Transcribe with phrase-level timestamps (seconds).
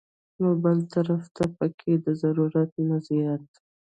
[0.39, 3.45] نو بل طرف ته پکښې د ضرورت نه زيات